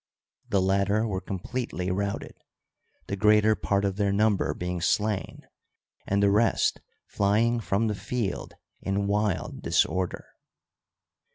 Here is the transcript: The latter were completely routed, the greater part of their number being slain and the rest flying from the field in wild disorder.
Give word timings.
The 0.49 0.63
latter 0.63 1.05
were 1.07 1.21
completely 1.21 1.91
routed, 1.91 2.33
the 3.05 3.15
greater 3.15 3.53
part 3.55 3.85
of 3.85 3.97
their 3.97 4.11
number 4.11 4.55
being 4.55 4.81
slain 4.81 5.43
and 6.07 6.23
the 6.23 6.31
rest 6.31 6.79
flying 7.05 7.59
from 7.59 7.85
the 7.85 7.93
field 7.93 8.55
in 8.81 9.05
wild 9.05 9.61
disorder. 9.61 10.25